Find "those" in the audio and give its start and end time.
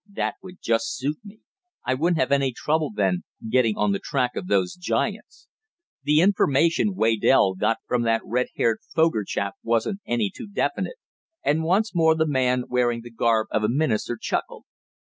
4.47-4.73